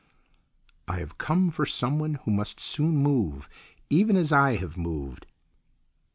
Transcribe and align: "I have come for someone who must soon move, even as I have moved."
"I 0.87 0.97
have 0.97 1.19
come 1.19 1.51
for 1.51 1.63
someone 1.67 2.15
who 2.25 2.31
must 2.31 2.59
soon 2.59 2.97
move, 2.97 3.47
even 3.91 4.15
as 4.15 4.31
I 4.31 4.55
have 4.55 4.75
moved." 4.75 5.27